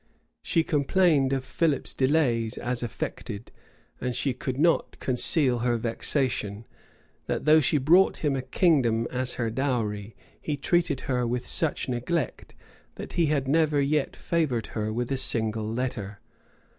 [*] 0.25 0.41
She 0.41 0.63
complained 0.63 1.31
of 1.31 1.45
Philip's 1.45 1.93
delays 1.93 2.57
as 2.57 2.81
affected; 2.81 3.51
and 3.99 4.15
she 4.15 4.33
could 4.33 4.57
not 4.57 4.99
conceal 4.99 5.59
her 5.59 5.77
vexation, 5.77 6.65
that, 7.27 7.45
though 7.45 7.59
she 7.59 7.77
brought 7.77 8.17
him 8.25 8.35
a 8.35 8.41
kingdom 8.41 9.05
as 9.11 9.33
her 9.35 9.51
dowry, 9.51 10.15
he 10.41 10.57
treated 10.57 11.01
her 11.01 11.27
with 11.27 11.45
such 11.45 11.87
neglect 11.87 12.55
that 12.95 13.13
he 13.13 13.27
had 13.27 13.47
never 13.47 13.79
yet 13.79 14.15
favored 14.15 14.65
her 14.73 14.91
with 14.91 15.11
a 15.11 15.17
single 15.17 15.71
letter. 15.71 16.19